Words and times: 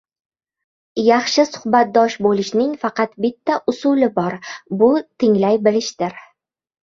Yaxshi 1.07 1.43
suhbatdosh 1.49 2.15
bo‘lishning 2.27 2.71
faqat 2.85 3.13
bitta 3.25 3.59
usuli 3.73 4.09
bor, 4.17 4.37
bu 4.83 4.89
tinglay 5.25 5.61
bilishdir. 5.69 6.19